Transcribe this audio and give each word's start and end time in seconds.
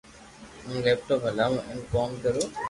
ھون 0.63 0.77
ليپ 0.85 0.99
ٽاپ 1.07 1.21
ھلاو 1.27 1.53
ھين 1.67 1.79
ڪوم 1.91 2.09
ڪرو 2.23 2.41